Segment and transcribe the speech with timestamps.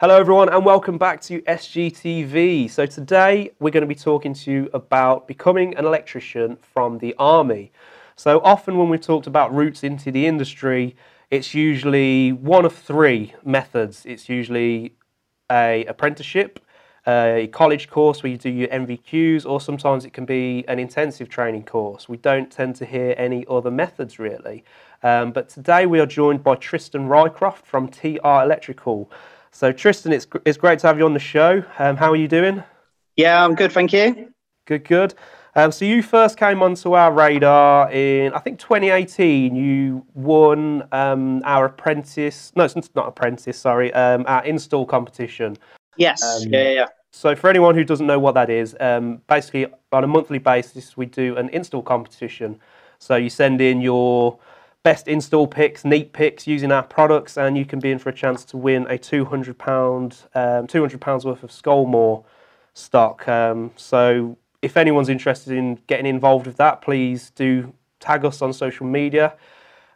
[0.00, 2.70] Hello, everyone, and welcome back to SGTV.
[2.70, 7.16] So, today we're going to be talking to you about becoming an electrician from the
[7.18, 7.72] army.
[8.14, 10.94] So, often when we've talked about routes into the industry,
[11.32, 14.06] it's usually one of three methods.
[14.06, 14.94] It's usually
[15.50, 16.60] a apprenticeship,
[17.04, 21.28] a college course where you do your NVQs, or sometimes it can be an intensive
[21.28, 22.08] training course.
[22.08, 24.62] We don't tend to hear any other methods really.
[25.02, 29.10] Um, but today we are joined by Tristan Rycroft from TR Electrical.
[29.50, 31.62] So, Tristan, it's, it's great to have you on the show.
[31.78, 32.62] Um, how are you doing?
[33.16, 34.32] Yeah, I'm good, thank you.
[34.66, 35.14] Good, good.
[35.54, 39.56] Um, so, you first came onto our radar in, I think, 2018.
[39.56, 45.56] You won um, our apprentice, no, it's not apprentice, sorry, um, our install competition.
[45.96, 46.86] Yes, um, yeah, yeah, yeah.
[47.12, 50.96] So, for anyone who doesn't know what that is, um, basically on a monthly basis,
[50.96, 52.60] we do an install competition.
[52.98, 54.38] So, you send in your
[54.82, 58.14] best install picks, neat picks using our products, and you can be in for a
[58.14, 59.48] chance to win a £200,
[60.34, 62.24] um, £200 worth of Scolmore
[62.74, 63.26] stock.
[63.28, 68.52] Um, so if anyone's interested in getting involved with that, please do tag us on
[68.52, 69.34] social media.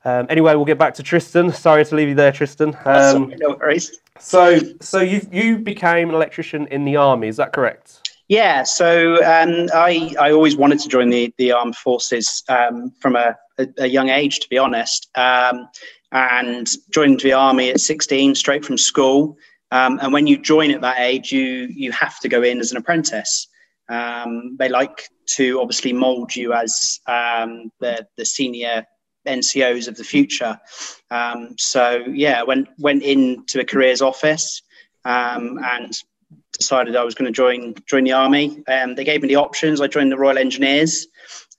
[0.05, 1.53] Um, anyway, we'll get back to Tristan.
[1.53, 2.77] Sorry to leave you there, Tristan.
[2.85, 3.99] Um, no worries.
[4.19, 7.29] So, so you you became an electrician in the army.
[7.29, 8.13] Is that correct?
[8.29, 13.17] Yeah, so um, I I always wanted to join the the armed forces um, from
[13.17, 15.69] a, a, a, young age, to be honest, um,
[16.13, 19.37] and joined the army at 16, straight from school.
[19.71, 22.73] Um, and when you join at that age, you you have to go in as
[22.73, 23.49] an apprentice.
[23.89, 28.87] Um, they like to obviously mould you as um, the the senior
[29.27, 30.59] NCOs of the future.
[31.57, 34.63] so yeah, went went into a careers office
[35.05, 35.95] and
[36.53, 38.63] decided I was going to join join the army.
[38.69, 39.81] Um, they gave me the options.
[39.81, 41.07] I joined the Royal Engineers,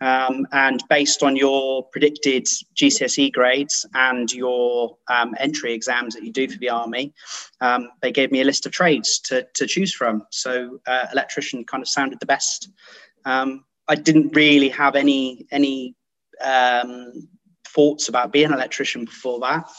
[0.04, 6.32] um, and based on your predicted GCSE grades and your um, entry exams that you
[6.32, 7.14] do for the army,
[7.62, 10.24] um, they gave me a list of trades to to choose from.
[10.30, 12.70] So uh, electrician kind of sounded the best.
[13.24, 15.96] Um, I didn't really have any any
[16.42, 17.30] um,
[17.66, 19.70] thoughts about being an electrician before that.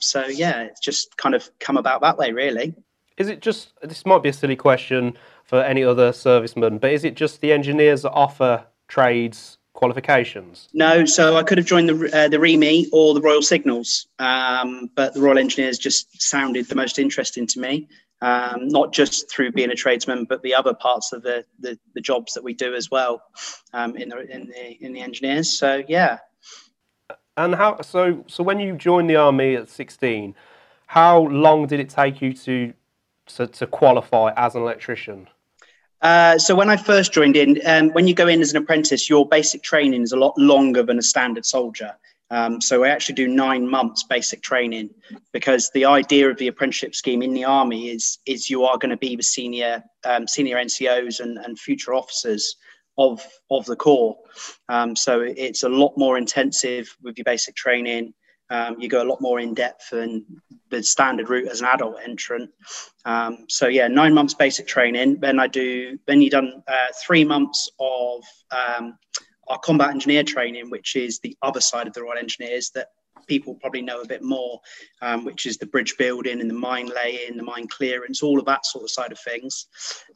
[0.00, 2.72] so yeah, it's just kind of come about that way, really
[3.16, 7.04] is it just this might be a silly question for any other serviceman, but is
[7.04, 10.68] it just the engineers that offer trades qualifications?
[10.72, 14.88] No, so I could have joined the uh, the REME or the Royal Signals, um,
[14.94, 17.88] but the Royal Engineers just sounded the most interesting to me.
[18.22, 22.00] Um, not just through being a tradesman, but the other parts of the the, the
[22.00, 23.22] jobs that we do as well
[23.72, 25.58] um, in the in the in the engineers.
[25.58, 26.18] So yeah.
[27.36, 28.24] And how so?
[28.28, 30.36] So when you joined the army at sixteen,
[30.86, 32.72] how long did it take you to
[33.34, 35.28] to, to qualify as an electrician?
[36.04, 39.08] Uh, so when I first joined in, um, when you go in as an apprentice,
[39.08, 41.96] your basic training is a lot longer than a standard soldier.
[42.30, 44.90] Um, so I actually do nine months basic training
[45.32, 48.90] because the idea of the apprenticeship scheme in the army is is you are going
[48.90, 52.56] to be the senior um, senior NCOs and, and future officers
[52.98, 54.16] of of the corps.
[54.68, 58.12] Um, so it's a lot more intensive with your basic training.
[58.54, 60.24] Um, you go a lot more in depth than
[60.70, 62.50] the standard route as an adult entrant.
[63.04, 65.18] Um, so yeah, nine months basic training.
[65.20, 65.98] Then I do.
[66.06, 68.22] Then you done uh, three months of
[68.52, 68.96] um,
[69.48, 72.88] our combat engineer training, which is the other side of the Royal Engineers that
[73.26, 74.60] people probably know a bit more,
[75.02, 78.46] um, which is the bridge building and the mine laying, the mine clearance, all of
[78.46, 79.66] that sort of side of things.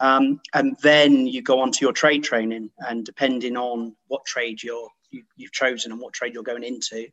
[0.00, 4.62] Um, and then you go on to your trade training, and depending on what trade
[4.62, 7.07] you're you, have chosen and what trade you're going into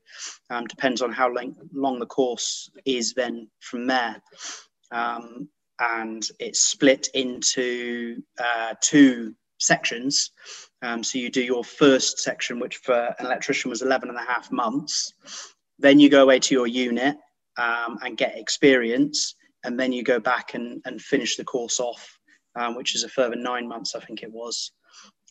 [0.50, 4.22] um, depends on how long, long the course is then from there.
[4.92, 10.32] Um, and it's split into uh, two sections.
[10.82, 14.22] Um, so you do your first section, which for an electrician was 11 and a
[14.22, 15.14] half months.
[15.80, 17.18] Then you go away to your unit
[17.58, 19.36] um, and get experience.
[19.64, 22.20] And then you go back and, and finish the course off,
[22.56, 24.72] um, which is a further nine months, I think it was,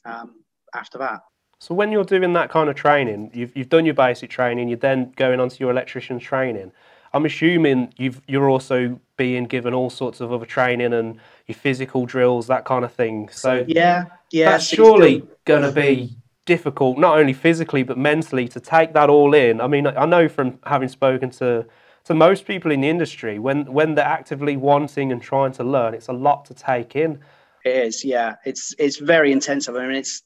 [0.04, 0.42] um,
[0.74, 1.20] after that.
[1.64, 4.76] So when you're doing that kind of training, you've, you've done your basic training, you're
[4.76, 6.72] then going on to your electrician training.
[7.14, 12.04] I'm assuming you've, you're also being given all sorts of other training and your physical
[12.04, 13.30] drills, that kind of thing.
[13.30, 16.14] So yeah, yeah, that's surely going to be
[16.44, 19.62] difficult, not only physically but mentally, to take that all in.
[19.62, 21.64] I mean, I know from having spoken to
[22.04, 25.94] to most people in the industry, when when they're actively wanting and trying to learn,
[25.94, 27.20] it's a lot to take in.
[27.64, 28.34] It is, yeah.
[28.44, 29.74] It's it's very intensive.
[29.74, 30.22] I mean, it's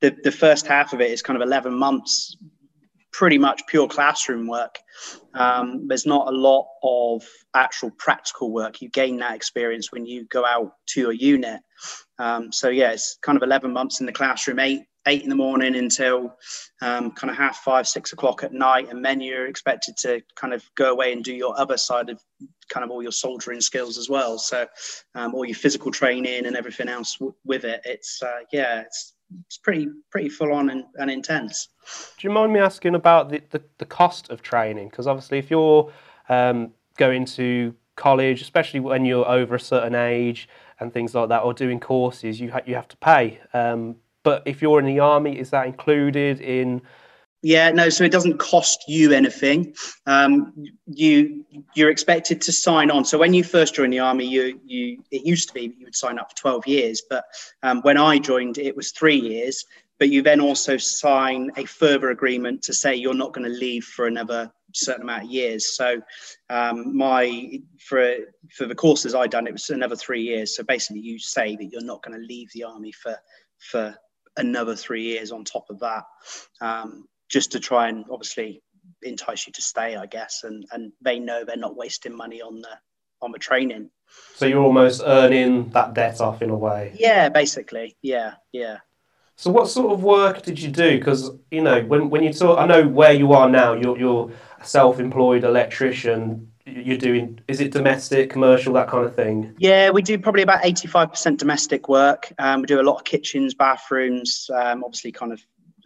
[0.00, 2.36] the the first half of it is kind of eleven months,
[3.12, 4.78] pretty much pure classroom work.
[5.34, 7.22] Um, there's not a lot of
[7.54, 8.82] actual practical work.
[8.82, 11.60] You gain that experience when you go out to your unit.
[12.18, 15.34] Um, so yeah, it's kind of eleven months in the classroom, eight eight in the
[15.34, 16.36] morning until
[16.80, 20.54] um, kind of half five, six o'clock at night, and then you're expected to kind
[20.54, 22.20] of go away and do your other side of
[22.68, 24.38] kind of all your soldiering skills as well.
[24.38, 24.66] So,
[25.14, 27.82] um, all your physical training and everything else w- with it.
[27.84, 29.14] It's uh, yeah, it's
[29.46, 31.68] it's pretty pretty full on and, and intense.
[32.18, 34.88] Do you mind me asking about the, the, the cost of training?
[34.88, 35.92] Because obviously, if you're
[36.28, 40.48] um, going to college, especially when you're over a certain age
[40.80, 43.40] and things like that, or doing courses, you ha- you have to pay.
[43.52, 46.82] Um, but if you're in the army, is that included in?
[47.42, 47.88] Yeah, no.
[47.88, 49.74] So it doesn't cost you anything.
[50.06, 50.52] Um,
[50.86, 53.04] you you're expected to sign on.
[53.04, 55.96] So when you first join the army, you you it used to be you would
[55.96, 57.24] sign up for 12 years, but
[57.62, 59.64] um, when I joined, it was three years.
[59.98, 63.84] But you then also sign a further agreement to say you're not going to leave
[63.84, 65.76] for another certain amount of years.
[65.76, 66.00] So
[66.50, 68.16] um, my for
[68.56, 70.56] for the courses I done, it was another three years.
[70.56, 73.16] So basically, you say that you're not going to leave the army for
[73.58, 73.96] for
[74.36, 76.04] another three years on top of that,
[76.60, 78.62] um, just to try and obviously
[79.02, 80.42] entice you to stay, I guess.
[80.44, 82.76] And and they know they're not wasting money on the
[83.20, 83.90] on the training.
[84.34, 86.94] So you're almost earning that debt off in a way.
[86.98, 87.96] Yeah, basically.
[88.02, 88.78] Yeah, yeah.
[89.36, 90.98] So what sort of work did you do?
[90.98, 93.72] Because you know, when, when you talk, I know where you are now.
[93.72, 94.30] You're you're
[94.60, 96.51] a self-employed electrician.
[96.64, 99.54] You're doing is it domestic, commercial, that kind of thing?
[99.58, 102.32] Yeah, we do probably about eighty-five percent domestic work.
[102.38, 105.40] Um, we do a lot of kitchens, bathrooms, um, obviously, kind of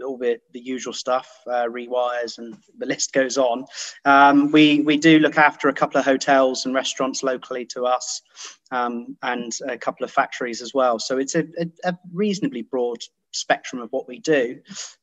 [0.05, 3.65] all the, the usual stuff, uh, rewires, and the list goes on.
[4.05, 8.21] Um, we we do look after a couple of hotels and restaurants locally to us,
[8.71, 10.99] um, and a couple of factories as well.
[10.99, 12.99] So it's a, a, a reasonably broad
[13.37, 14.61] spectrum of what we do.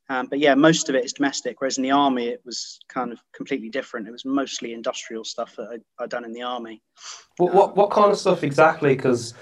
[0.09, 3.11] Um, but yeah, most of it is domestic, whereas in the army it was kind
[3.11, 4.07] of completely different.
[4.07, 6.81] It was mostly industrial stuff that I, done in the army.
[7.37, 8.95] What what, what kind of stuff exactly?
[8.95, 9.33] Because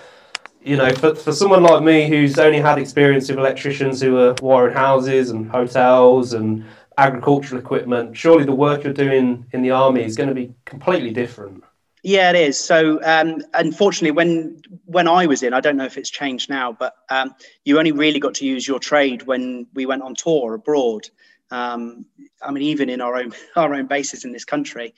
[0.64, 4.36] you know, for, for someone like me who's only had experience with electricians who are
[4.42, 6.64] wiring houses and hotels and
[6.98, 11.12] agricultural equipment, surely the work you're doing in the army is going to be completely
[11.12, 11.64] different.
[12.03, 12.59] Yeah, it is.
[12.59, 16.71] So, um, unfortunately, when when I was in, I don't know if it's changed now,
[16.71, 20.56] but um, you only really got to use your trade when we went on tour
[20.56, 21.07] abroad.
[21.51, 22.06] Um,
[22.42, 24.95] I mean, even in our own our own bases in this country,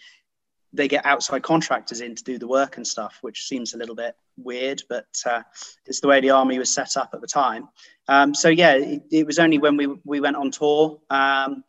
[0.72, 3.96] they get outside contractors in to do the work and stuff, which seems a little
[3.96, 5.44] bit weird, but uh,
[5.86, 7.68] it's the way the army was set up at the time.
[8.08, 11.66] Um, so yeah, it, it, was only when we we went on tour um,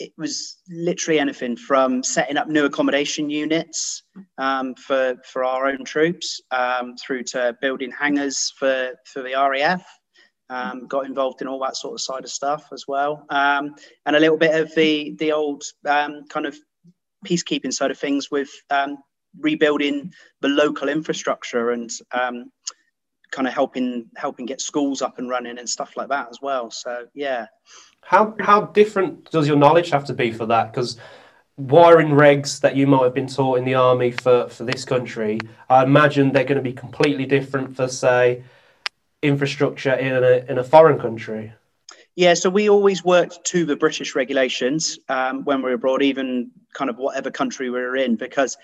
[0.00, 4.02] it was literally anything from setting up new accommodation units
[4.38, 9.84] um, for for our own troops um, through to building hangars for for the RAF.
[10.48, 13.76] Um, got involved in all that sort of side of stuff as well, um,
[14.06, 16.56] and a little bit of the the old um, kind of
[17.24, 18.96] peacekeeping side of things with um,
[19.38, 21.90] rebuilding the local infrastructure and
[23.30, 26.70] kind of helping helping get schools up and running and stuff like that as well.
[26.70, 27.46] So yeah.
[28.02, 30.72] How how different does your knowledge have to be for that?
[30.72, 30.96] Because
[31.56, 35.38] wiring regs that you might have been taught in the army for for this country,
[35.68, 38.42] I imagine they're going to be completely different for say
[39.22, 41.52] infrastructure in a in a foreign country.
[42.16, 46.50] Yeah, so we always worked to the British regulations um, when we were abroad, even
[46.74, 48.56] kind of whatever country we were in, because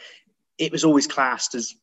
[0.58, 1.74] it was always classed as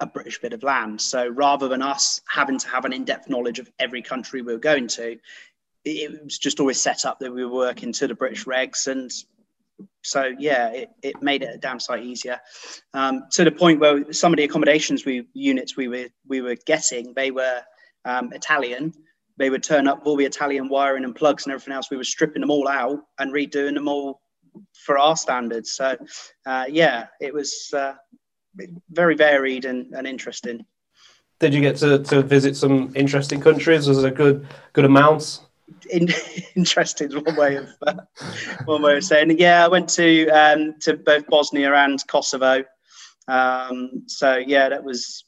[0.00, 1.00] a British bit of land.
[1.00, 4.52] So rather than us having to have an in depth knowledge of every country we
[4.52, 5.18] were going to,
[5.90, 8.86] it was just always set up that we were working to the British regs.
[8.86, 9.10] And
[10.02, 12.40] so, yeah, it, it made it a damn sight easier
[12.94, 16.56] um, to the point where some of the accommodations we units we were we were
[16.66, 17.62] getting, they were
[18.04, 18.92] um, Italian.
[19.36, 21.90] They would turn up all the Italian wiring and plugs and everything else.
[21.90, 24.20] We were stripping them all out and redoing them all
[24.84, 25.72] for our standards.
[25.72, 25.96] So,
[26.44, 27.94] uh, yeah, it was uh,
[28.90, 30.66] very varied and, and interesting.
[31.38, 33.86] Did you get to, to visit some interesting countries?
[33.86, 35.40] Was it a good good amount?
[35.90, 36.08] In,
[36.56, 37.94] interesting one way of uh,
[38.64, 39.40] one way of saying it.
[39.40, 42.64] Yeah, I went to um, to both Bosnia and Kosovo.
[43.28, 45.24] Um, so yeah, that was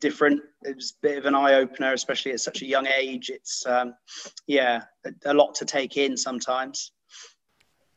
[0.00, 0.40] different.
[0.62, 3.30] It was a bit of an eye opener, especially at such a young age.
[3.30, 3.94] It's um,
[4.46, 6.92] yeah, a, a lot to take in sometimes.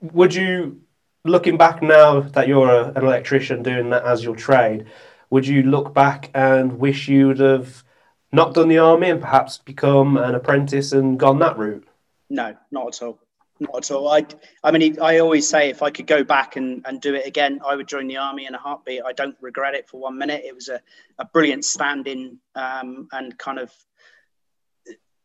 [0.01, 0.81] Would you
[1.27, 4.85] looking back now that you're a, an electrician doing that as your trade,
[5.29, 7.83] would you look back and wish you'd have
[8.31, 11.87] not done the army and perhaps become an apprentice and gone that route?
[12.29, 13.19] No, not at all.
[13.59, 14.09] Not at all.
[14.09, 14.25] I,
[14.63, 17.59] I mean, I always say if I could go back and, and do it again,
[17.65, 19.01] I would join the army in a heartbeat.
[19.05, 20.43] I don't regret it for one minute.
[20.45, 20.79] It was a,
[21.17, 23.73] a brilliant stand in um, and kind of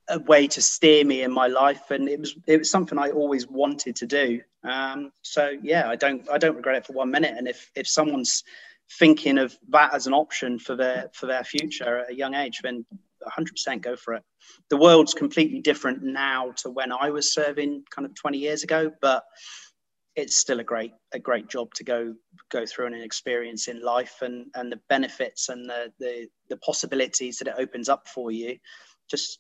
[0.09, 3.11] a way to steer me in my life, and it was it was something I
[3.11, 4.41] always wanted to do.
[4.65, 7.35] Um, so yeah, I don't I don't regret it for one minute.
[7.37, 8.45] And if if someone's
[8.99, 12.61] thinking of that as an option for their for their future at a young age,
[12.63, 12.85] then
[13.39, 14.23] 100% go for it.
[14.69, 18.91] The world's completely different now to when I was serving kind of 20 years ago,
[19.01, 19.25] but
[20.15, 22.15] it's still a great a great job to go
[22.51, 26.57] go through and an experience in life and and the benefits and the the, the
[26.59, 28.57] possibilities that it opens up for you
[29.11, 29.39] just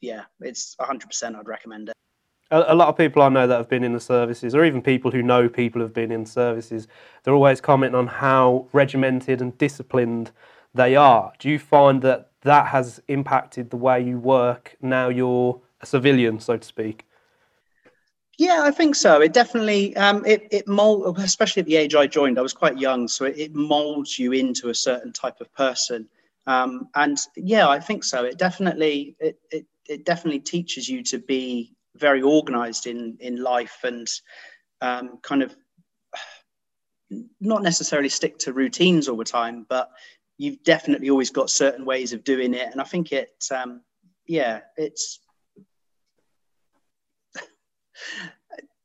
[0.00, 1.94] yeah it's 100% i'd recommend it
[2.50, 5.10] a, lot of people I know that have been in the services, or even people
[5.10, 6.88] who know people who've been in services,
[7.22, 10.32] they're always commenting on how regimented and disciplined
[10.74, 11.32] they are.
[11.38, 16.40] Do you find that that has impacted the way you work now you're a civilian,
[16.40, 17.06] so to speak?
[18.38, 19.20] Yeah, I think so.
[19.20, 22.38] It definitely um, it it mold, especially at the age I joined.
[22.38, 26.08] I was quite young, so it, it molds you into a certain type of person.
[26.46, 28.24] Um, and yeah, I think so.
[28.24, 33.78] It definitely it, it it definitely teaches you to be very organized in in life
[33.84, 34.08] and
[34.80, 35.54] um, kind of
[37.40, 39.90] not necessarily stick to routines all the time, but
[40.38, 42.70] you've definitely always got certain ways of doing it.
[42.70, 43.82] And I think it, um,
[44.26, 45.20] yeah, it's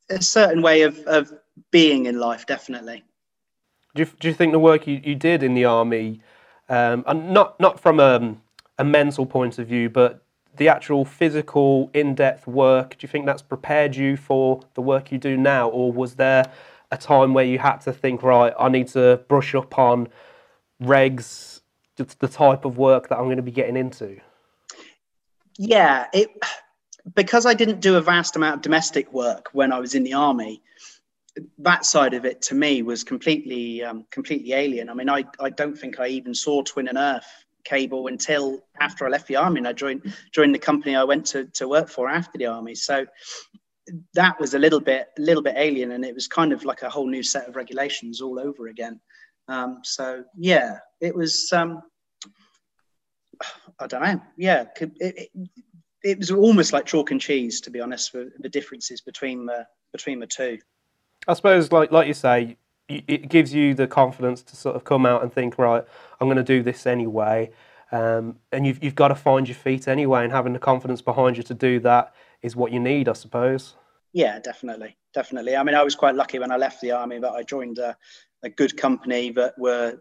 [0.10, 1.32] a certain way of, of
[1.72, 3.04] being in life, definitely.
[3.94, 6.20] Do you, do you think the work you, you did in the army,
[6.68, 8.36] um, and not not from a,
[8.78, 10.25] a mental point of view, but
[10.58, 15.18] the actual physical, in-depth work, do you think that's prepared you for the work you
[15.18, 16.52] do now, or was there
[16.92, 20.08] a time where you had to think, right, I need to brush up on
[20.82, 21.62] regs,
[21.96, 24.20] the type of work that I'm going to be getting into?
[25.58, 26.30] Yeah, it
[27.14, 30.14] because I didn't do a vast amount of domestic work when I was in the
[30.14, 30.62] army,
[31.60, 34.90] that side of it to me was completely um, completely alien.
[34.90, 39.06] I mean, I, I don't think I even saw Twin and Earth cable until after
[39.06, 41.90] I left the army and I joined joined the company I went to, to work
[41.90, 42.76] for after the army.
[42.76, 43.06] So
[44.14, 46.84] that was a little bit a little bit alien and it was kind of like
[46.84, 49.00] a whole new set of regulations all over again.
[49.48, 51.82] Um, so yeah, it was um,
[53.80, 54.22] I don't know.
[54.38, 55.30] Yeah, it, it,
[56.04, 59.66] it was almost like chalk and cheese, to be honest, for the differences between the
[59.92, 60.60] between the two.
[61.28, 65.06] I suppose, like like you say, it gives you the confidence to sort of come
[65.06, 65.84] out and think, right,
[66.20, 67.52] I'm going to do this anyway.
[67.92, 71.38] Um, and you've you've got to find your feet anyway, and having the confidence behind
[71.38, 73.76] you to do that is what you need, I suppose.
[74.14, 75.56] Yeah, definitely, definitely.
[75.56, 77.96] I mean, I was quite lucky when I left the army that I joined a,
[78.44, 80.00] a good company that were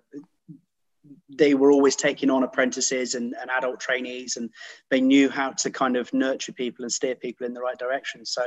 [1.37, 4.49] they were always taking on apprentices and, and adult trainees and
[4.91, 8.25] they knew how to kind of nurture people and steer people in the right direction
[8.25, 8.43] so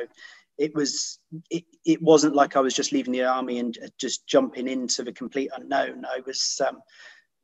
[0.57, 4.67] it was it, it wasn't like i was just leaving the army and just jumping
[4.67, 6.05] into the complete unknown.
[6.05, 6.79] I was um,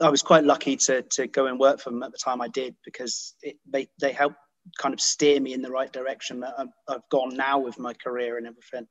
[0.01, 2.47] i was quite lucky to to go and work for them at the time i
[2.47, 4.37] did because it, they they helped
[4.77, 7.93] kind of steer me in the right direction that I've, I've gone now with my
[7.93, 8.87] career and everything.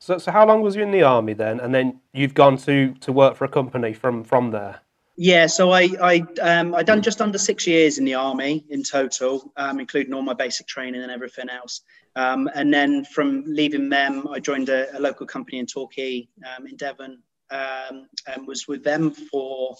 [0.00, 1.60] So, so how long was you in the army then?
[1.60, 4.80] And then you've gone to to work for a company from from there
[5.16, 8.82] yeah, so I I um I done just under six years in the army in
[8.82, 11.82] total, um, including all my basic training and everything else.
[12.16, 16.66] Um, and then from leaving them, I joined a, a local company in Torquay, um,
[16.66, 19.76] in Devon, um, and was with them for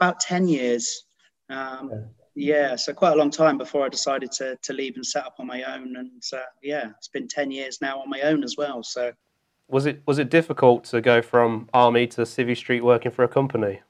[0.00, 1.04] about ten years.
[1.48, 5.24] Um, yeah, so quite a long time before I decided to to leave and set
[5.24, 5.96] up on my own.
[5.96, 8.82] And uh, yeah, it's been ten years now on my own as well.
[8.82, 9.12] So
[9.68, 13.28] was it was it difficult to go from army to civvy street working for a
[13.28, 13.80] company?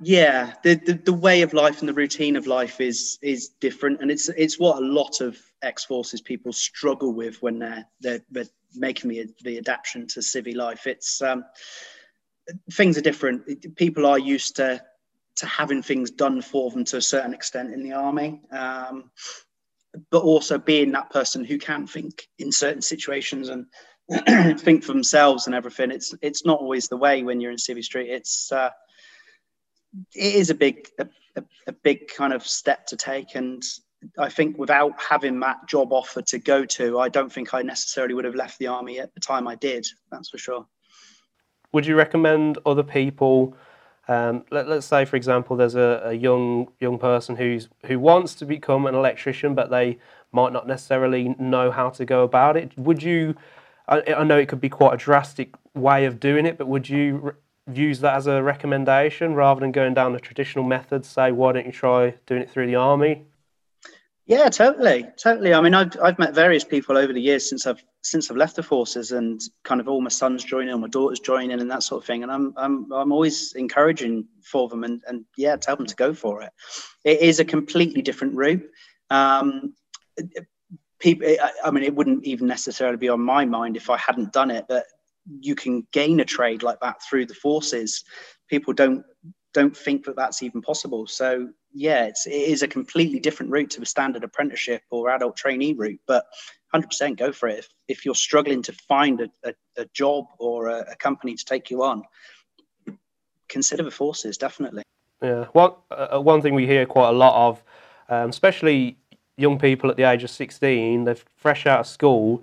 [0.00, 4.00] Yeah the, the, the way of life and the routine of life is is different
[4.00, 8.44] and it's it's what a lot of ex-forces people struggle with when they're they're, they're
[8.74, 10.86] making the, the adaptation to civvy life.
[10.86, 11.44] It's um,
[12.72, 13.76] things are different.
[13.76, 14.82] People are used to
[15.36, 19.10] to having things done for them to a certain extent in the army um,
[20.10, 23.66] but also being that person who can think in certain situations and
[24.60, 25.90] think for themselves and everything.
[25.90, 28.10] It's it's not always the way when you're in civvy street.
[28.10, 28.70] It's uh,
[30.14, 31.08] it is a big a,
[31.66, 33.62] a, big kind of step to take and
[34.18, 38.14] I think without having that job offer to go to, I don't think I necessarily
[38.14, 39.86] would have left the army at the time I did.
[40.10, 40.66] That's for sure.
[41.72, 43.54] Would you recommend other people?
[44.08, 48.34] Um, let, us say, for example, there's a, a, young young person who's who wants
[48.36, 49.98] to become an electrician, but they
[50.32, 52.76] might not necessarily know how to go about it.
[52.76, 53.36] Would you?
[53.86, 56.88] I, I know it could be quite a drastic way of doing it, but would
[56.88, 57.34] you
[57.72, 61.04] use that as a recommendation rather than going down the traditional method?
[61.04, 63.26] Say, why don't you try doing it through the army?
[64.26, 65.52] Yeah, totally, totally.
[65.52, 68.54] I mean, I've I've met various people over the years since I've since I've left
[68.54, 72.02] the forces, and kind of all my sons joining, my daughters joining, and that sort
[72.02, 72.22] of thing.
[72.22, 76.14] And I'm I'm I'm always encouraging for them, and and yeah, tell them to go
[76.14, 76.52] for it.
[77.04, 78.62] It is a completely different route.
[79.10, 79.74] Um,
[81.00, 81.26] people,
[81.64, 84.66] I mean, it wouldn't even necessarily be on my mind if I hadn't done it,
[84.68, 84.84] but
[85.40, 88.04] you can gain a trade like that through the forces.
[88.48, 89.04] People don't
[89.52, 91.06] don't think that that's even possible.
[91.06, 95.36] So yeah, it's, it is a completely different route to the standard apprenticeship or adult
[95.36, 96.24] trainee route, but
[96.74, 97.58] 100% go for it.
[97.58, 101.44] If, if you're struggling to find a, a, a job or a, a, company to
[101.44, 102.04] take you on,
[103.48, 104.82] consider the forces, definitely.
[105.22, 107.62] Yeah, well, uh, one thing we hear quite a lot of,
[108.08, 108.98] um, especially
[109.36, 112.42] young people at the age of 16, they're fresh out of school,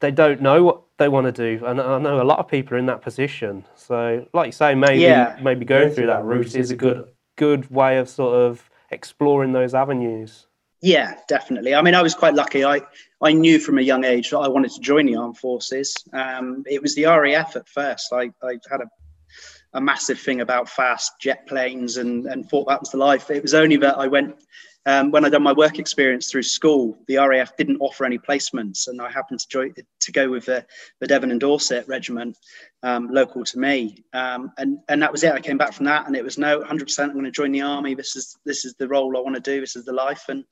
[0.00, 1.64] they don't know what they want to do.
[1.64, 3.64] And I know a lot of people are in that position.
[3.74, 5.38] So, like you say, maybe yeah.
[5.40, 9.74] maybe going through that route is a good good way of sort of exploring those
[9.74, 10.46] avenues.
[10.80, 11.74] Yeah, definitely.
[11.74, 12.64] I mean, I was quite lucky.
[12.64, 12.82] I
[13.22, 15.94] I knew from a young age that I wanted to join the armed forces.
[16.12, 18.12] Um, it was the RAF at first.
[18.12, 18.90] I, I had a
[19.74, 23.30] a massive thing about fast jet planes and, and thought that was the life.
[23.30, 24.34] It was only that I went
[24.88, 28.88] um, when I done my work experience through school, the RAF didn't offer any placements,
[28.88, 30.64] and I happened to join to go with the,
[31.00, 32.38] the Devon and Dorset regiment,
[32.82, 35.34] um, local to me, um, and and that was it.
[35.34, 37.00] I came back from that, and it was no, 100%.
[37.00, 37.94] I'm going to join the army.
[37.94, 39.60] This is this is the role I want to do.
[39.60, 40.42] This is the life, and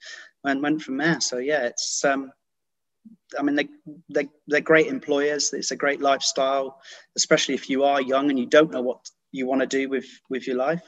[0.45, 1.19] and went from there.
[1.23, 2.05] So yeah, it's.
[2.05, 2.31] Um,
[3.38, 3.69] I mean, they,
[4.09, 5.52] they, they're great employers.
[5.52, 6.81] It's a great lifestyle,
[7.16, 10.07] especially if you are young and you don't know what you want to do with,
[10.28, 10.83] with your life.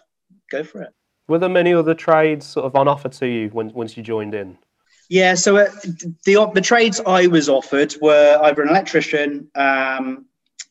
[0.50, 0.92] Go for it.
[1.28, 4.34] Were there many other trades sort of on offer to you when, once you joined
[4.34, 4.58] in?
[5.10, 5.70] Yeah, so uh,
[6.24, 10.26] the the trades I was offered were either an electrician, um,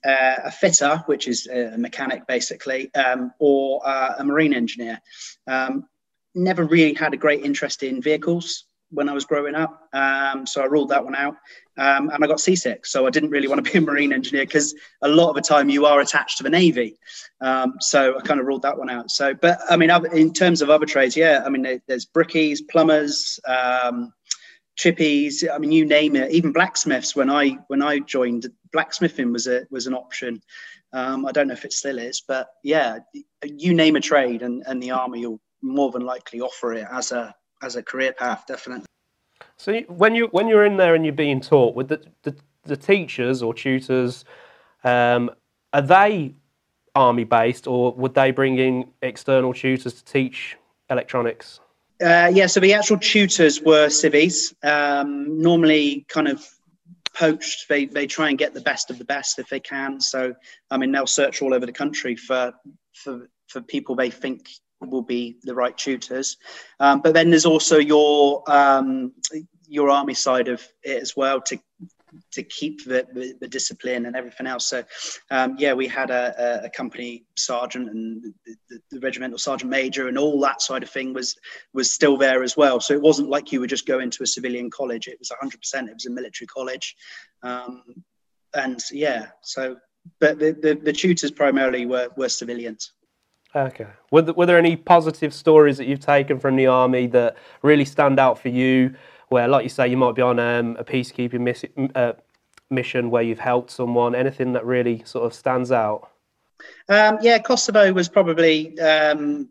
[0.06, 5.00] uh, a fitter, which is a mechanic basically, um, or uh, a marine engineer.
[5.48, 5.88] Um,
[6.36, 9.90] never really had a great interest in vehicles when I was growing up.
[9.94, 11.36] Um, so I ruled that one out.
[11.78, 12.86] Um, and I got seasick.
[12.86, 15.42] So I didn't really want to be a marine engineer because a lot of the
[15.42, 16.98] time you are attached to the Navy.
[17.42, 19.12] Um, so I kind of ruled that one out.
[19.12, 23.40] So, but I mean, in terms of other trades, yeah, I mean, there's brickies, plumbers,
[23.48, 24.14] um,
[24.78, 25.44] chippies.
[25.52, 26.32] I mean, you name it.
[26.32, 27.16] Even blacksmiths.
[27.16, 30.42] When I when I joined, blacksmithing was a was an option.
[30.94, 33.00] Um, I don't know if it still is, but yeah,
[33.44, 37.12] you name a trade, and, and the army will more than likely offer it as
[37.12, 38.86] a as a career path, definitely.
[39.58, 42.78] So when you when you're in there and you're being taught with the the, the
[42.78, 44.24] teachers or tutors,
[44.84, 45.32] um,
[45.74, 46.36] are they
[46.96, 50.58] army based or would they bring in external tutors to teach
[50.90, 51.60] electronics?
[52.02, 56.48] Uh, yeah, so the actual tutors were civvies, um, normally kind of
[57.16, 57.68] poached.
[57.68, 60.00] They they try and get the best of the best if they can.
[60.00, 60.36] So
[60.70, 62.54] I mean, they'll search all over the country for
[62.94, 64.50] for for people they think
[64.82, 66.38] will be the right tutors.
[66.80, 69.14] Um, but then there's also your um,
[69.68, 71.60] your army side of it as well to
[72.32, 74.70] to keep the, the, the discipline and everything else.
[74.70, 74.84] So
[75.30, 78.34] um, yeah, we had a, a company sergeant and
[78.70, 81.36] the, the, regimental sergeant major and all that side of thing was
[81.74, 82.80] was still there as well.
[82.80, 85.08] So it wasn't like you were just going to a civilian college.
[85.08, 85.88] It was 100%.
[85.88, 86.96] It was a military college,
[87.44, 87.84] um,
[88.54, 89.28] and yeah.
[89.42, 89.78] So
[90.20, 92.94] but the, the tutors primarily were were civilians.
[93.58, 93.88] Okay.
[94.12, 97.86] Were there, were there any positive stories that you've taken from the army that really
[97.86, 98.94] stand out for you?
[99.30, 101.66] Where, like you say, you might be on um, a peacekeeping miss,
[101.96, 102.14] uh,
[102.70, 104.14] mission where you've helped someone.
[104.14, 106.12] Anything that really sort of stands out?
[106.88, 109.50] Um, yeah, Kosovo was probably um,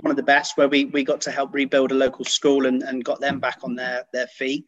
[0.00, 2.82] one of the best where we, we got to help rebuild a local school and,
[2.82, 4.66] and got them back on their, their feet.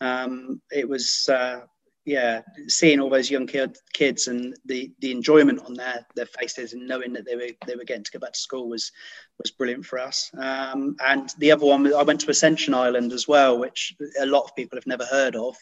[0.00, 1.62] Um, it was uh,
[2.04, 6.74] yeah, seeing all those young kid, kids and the the enjoyment on their their faces
[6.74, 8.92] and knowing that they were they were getting to go back to school was
[9.38, 10.30] was brilliant for us.
[10.36, 14.44] Um, and the other one, I went to Ascension Island as well, which a lot
[14.44, 15.56] of people have never heard of.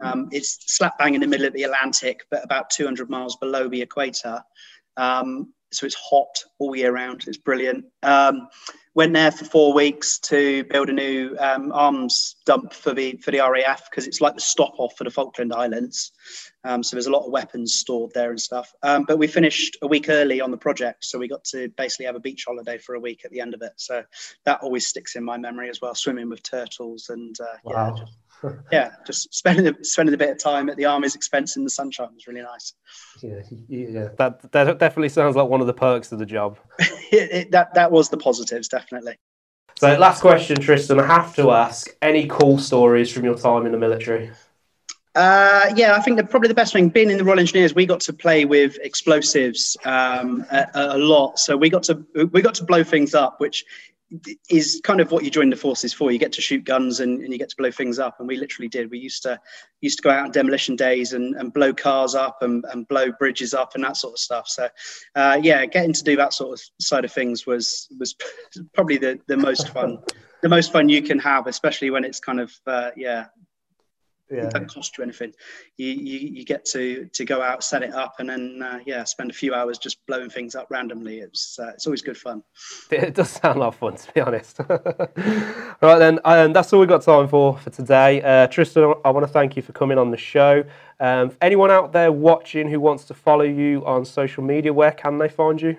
[0.00, 3.68] Um, it's slap bang in the middle of the Atlantic, but about 200 miles below
[3.68, 4.42] the equator.
[4.96, 7.24] Um, so it's hot all year round.
[7.26, 7.84] It's brilliant.
[8.02, 8.48] Um,
[8.94, 13.30] went there for four weeks to build a new um, arms dump for the for
[13.30, 16.12] the RAF because it's like the stop off for the Falkland Islands.
[16.64, 18.72] Um, so there's a lot of weapons stored there and stuff.
[18.82, 22.06] Um, but we finished a week early on the project, so we got to basically
[22.06, 23.72] have a beach holiday for a week at the end of it.
[23.76, 24.02] So
[24.44, 25.94] that always sticks in my memory as well.
[25.94, 27.94] Swimming with turtles and uh, wow.
[27.94, 28.16] yeah, just,
[28.72, 32.08] yeah, just spending spending a bit of time at the army's expense in the sunshine
[32.14, 32.72] was really nice.
[33.22, 36.58] Yeah, yeah, that that definitely sounds like one of the perks of the job.
[36.78, 39.16] it, it, that that was the positives, definitely.
[39.76, 41.00] So, last question, Tristan.
[41.00, 44.30] I have to ask: any cool stories from your time in the military?
[45.16, 47.84] Uh, yeah, I think that probably the best thing being in the Royal Engineers, we
[47.84, 51.38] got to play with explosives um, a, a, lot.
[51.38, 53.64] So we got to we got to blow things up, which
[54.48, 56.10] is kind of what you join the forces for.
[56.10, 58.16] You get to shoot guns and, and you get to blow things up.
[58.18, 58.90] And we literally did.
[58.90, 59.38] We used to
[59.80, 63.12] used to go out on demolition days and, and blow cars up and, and blow
[63.12, 64.48] bridges up and that sort of stuff.
[64.48, 64.68] So
[65.14, 68.14] uh, yeah, getting to do that sort of side of things was was
[68.74, 69.98] probably the, the most fun
[70.42, 73.26] the most fun you can have, especially when it's kind of uh, yeah
[74.30, 74.44] yeah.
[74.44, 75.32] it doesn't cost you anything.
[75.76, 79.04] You, you you get to to go out, set it up, and then uh, yeah,
[79.04, 81.18] spend a few hours just blowing things up randomly.
[81.18, 82.42] It's uh, it's always good fun.
[82.90, 84.60] It does sound like fun, to be honest.
[84.68, 88.22] right then, um, that's all we've got time for for today.
[88.22, 90.64] Uh, Tristan, I want to thank you for coming on the show.
[91.00, 95.18] Um, anyone out there watching who wants to follow you on social media, where can
[95.18, 95.76] they find you?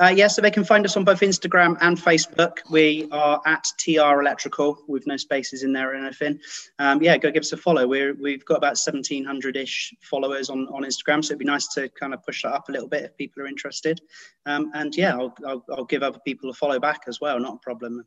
[0.00, 2.58] Uh, yeah, so they can find us on both Instagram and Facebook.
[2.70, 6.40] We are at TR Electrical with no spaces in there or anything.
[6.78, 7.86] Um, yeah, go give us a follow.
[7.86, 11.88] We're, we've got about 1,700 ish followers on, on Instagram, so it'd be nice to
[11.90, 14.00] kind of push that up a little bit if people are interested.
[14.46, 17.56] Um, and yeah, I'll, I'll, I'll, give other people a follow back as well, not
[17.56, 18.04] a problem.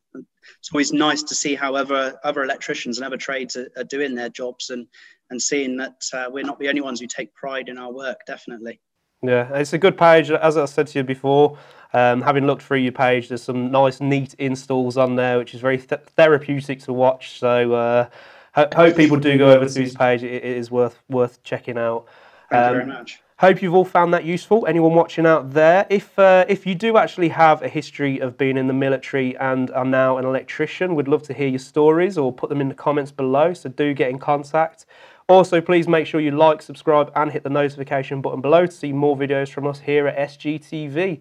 [0.60, 4.16] It's always nice to see how other, other electricians and other trades are, are doing
[4.16, 4.88] their jobs and,
[5.30, 8.20] and seeing that uh, we're not the only ones who take pride in our work,
[8.26, 8.80] definitely.
[9.22, 10.30] Yeah, it's a good page.
[10.30, 11.58] As I said to you before,
[11.94, 15.62] um, having looked through your page, there's some nice, neat installs on there, which is
[15.62, 17.40] very th- therapeutic to watch.
[17.40, 18.10] So, uh,
[18.54, 20.24] ho- hope people do go over to his page.
[20.24, 22.06] It, it is worth worth checking out.
[22.50, 23.22] Thank um, you very much.
[23.38, 24.66] Hope you've all found that useful.
[24.66, 28.58] Anyone watching out there, if uh, if you do actually have a history of being
[28.58, 32.32] in the military and are now an electrician, we'd love to hear your stories or
[32.32, 33.54] put them in the comments below.
[33.54, 34.86] So do get in contact.
[35.28, 38.94] Also, please make sure you like, subscribe, and hit the notification button below to see
[38.94, 41.20] more videos from us here at SGTV.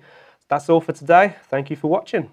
[0.49, 1.37] That's all for today.
[1.49, 2.31] Thank you for watching.